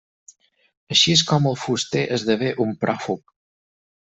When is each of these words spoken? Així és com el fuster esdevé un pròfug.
Així 0.95 1.13
és 1.17 1.23
com 1.31 1.45
el 1.51 1.59
fuster 1.65 2.03
esdevé 2.19 2.51
un 2.67 2.73
pròfug. 2.87 3.23